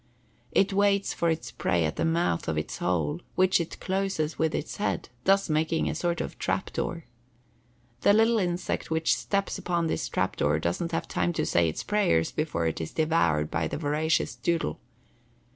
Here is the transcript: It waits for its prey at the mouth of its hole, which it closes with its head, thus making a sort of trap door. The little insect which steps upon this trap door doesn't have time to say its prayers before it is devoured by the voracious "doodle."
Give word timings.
It 0.51 0.73
waits 0.73 1.13
for 1.13 1.29
its 1.29 1.51
prey 1.51 1.85
at 1.85 1.95
the 1.95 2.03
mouth 2.05 2.47
of 2.47 2.57
its 2.57 2.79
hole, 2.79 3.21
which 3.35 3.61
it 3.61 3.79
closes 3.79 4.39
with 4.39 4.55
its 4.55 4.77
head, 4.77 5.09
thus 5.25 5.47
making 5.47 5.87
a 5.87 5.93
sort 5.93 6.21
of 6.21 6.39
trap 6.39 6.73
door. 6.73 7.05
The 7.99 8.11
little 8.11 8.39
insect 8.39 8.89
which 8.89 9.15
steps 9.15 9.59
upon 9.59 9.85
this 9.85 10.09
trap 10.09 10.37
door 10.37 10.57
doesn't 10.57 10.91
have 10.91 11.07
time 11.07 11.33
to 11.33 11.45
say 11.45 11.69
its 11.69 11.83
prayers 11.83 12.31
before 12.31 12.65
it 12.65 12.81
is 12.81 12.93
devoured 12.93 13.51
by 13.51 13.67
the 13.67 13.77
voracious 13.77 14.33
"doodle." 14.33 14.79